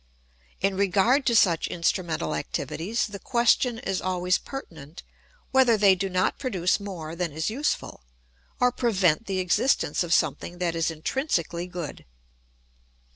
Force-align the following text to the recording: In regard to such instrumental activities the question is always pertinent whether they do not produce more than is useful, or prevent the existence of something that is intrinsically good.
In 0.61 0.75
regard 0.75 1.27
to 1.27 1.35
such 1.35 1.67
instrumental 1.67 2.33
activities 2.33 3.05
the 3.05 3.19
question 3.19 3.77
is 3.77 4.01
always 4.01 4.39
pertinent 4.39 5.03
whether 5.51 5.77
they 5.77 5.93
do 5.93 6.09
not 6.09 6.39
produce 6.39 6.79
more 6.79 7.15
than 7.15 7.31
is 7.31 7.51
useful, 7.51 8.01
or 8.59 8.71
prevent 8.71 9.27
the 9.27 9.37
existence 9.37 10.01
of 10.01 10.11
something 10.11 10.57
that 10.57 10.73
is 10.73 10.89
intrinsically 10.89 11.67
good. 11.67 12.05